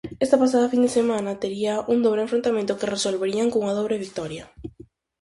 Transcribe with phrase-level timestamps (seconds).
[0.25, 4.43] Esta pasada fin de semana tería un dobre enfrontamento que resolverían cunha dobre vitoria.